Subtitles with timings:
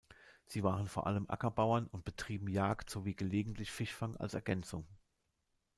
[0.47, 4.87] Sie waren vor allem Ackerbauern und betrieben Jagd sowie gelegentlich Fischfang als Ergänzung.